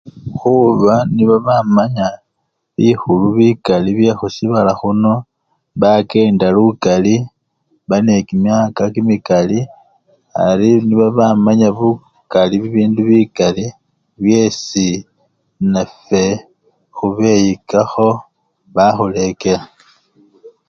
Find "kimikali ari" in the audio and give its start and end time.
8.93-10.69